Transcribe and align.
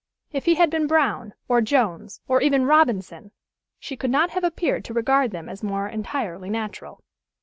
If 0.31 0.45
he 0.45 0.55
had 0.55 0.71
been 0.71 0.87
Brown, 0.87 1.35
or 1.47 1.61
Jones, 1.61 2.21
or 2.27 2.41
even 2.41 2.65
Robinson, 2.65 3.29
she 3.77 3.95
could 3.95 4.09
not 4.09 4.31
have 4.31 4.43
appeared 4.43 4.83
to 4.85 4.95
regard 4.95 5.29
them 5.29 5.47
as 5.47 5.61
more 5.61 5.87
entirely 5.87 6.49
natural. 6.49 7.03